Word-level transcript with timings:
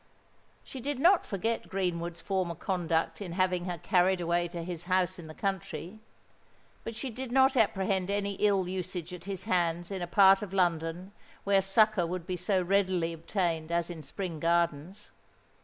She 0.63 0.79
did 0.79 0.97
not 0.99 1.27
forget 1.27 1.69
Greenwood's 1.69 2.21
former 2.21 2.55
conduct 2.55 3.21
in 3.21 3.33
having 3.33 3.65
her 3.65 3.77
carried 3.77 4.19
away 4.19 4.47
to 4.47 4.63
his 4.63 4.85
house 4.85 5.19
in 5.19 5.27
the 5.27 5.35
country; 5.35 5.99
but 6.83 6.95
she 6.95 7.11
did 7.11 7.31
not 7.31 7.55
apprehend 7.55 8.09
any 8.09 8.33
ill 8.39 8.67
usage 8.67 9.13
at 9.13 9.25
his 9.25 9.43
hands 9.43 9.91
in 9.91 10.01
a 10.01 10.07
part 10.07 10.41
of 10.41 10.53
London 10.55 11.11
where 11.43 11.61
succour 11.61 12.07
would 12.07 12.25
be 12.25 12.35
so 12.35 12.63
readily 12.63 13.13
obtained 13.13 13.71
as 13.71 13.91
in 13.91 14.01
Spring 14.01 14.39
Gardens. 14.39 15.11